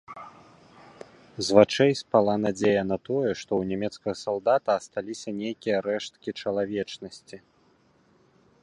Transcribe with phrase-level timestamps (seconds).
[1.47, 7.37] З вачэй спала надзея на тое, што ў нямецкага салдата асталіся нейкія рэшткі чалавечнасці.